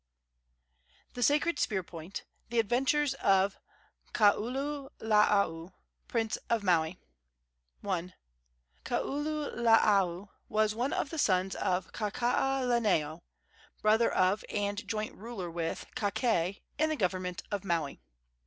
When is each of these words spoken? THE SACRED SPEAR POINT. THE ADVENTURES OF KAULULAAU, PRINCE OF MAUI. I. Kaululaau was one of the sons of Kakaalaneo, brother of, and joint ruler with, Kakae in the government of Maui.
THE 1.13 1.21
SACRED 1.21 1.59
SPEAR 1.59 1.83
POINT. 1.83 2.23
THE 2.49 2.57
ADVENTURES 2.57 3.13
OF 3.21 3.59
KAULULAAU, 4.13 5.73
PRINCE 6.07 6.37
OF 6.49 6.63
MAUI. 6.63 6.97
I. 7.87 8.13
Kaululaau 8.83 10.29
was 10.49 10.73
one 10.73 10.93
of 10.93 11.11
the 11.11 11.19
sons 11.19 11.53
of 11.55 11.91
Kakaalaneo, 11.91 13.21
brother 13.83 14.11
of, 14.11 14.43
and 14.49 14.87
joint 14.87 15.13
ruler 15.13 15.51
with, 15.51 15.85
Kakae 15.95 16.63
in 16.79 16.89
the 16.89 16.95
government 16.95 17.43
of 17.51 17.63
Maui. 17.63 18.01